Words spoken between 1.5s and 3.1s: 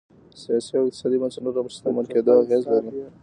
پر شتمن کېدو اغېز لري.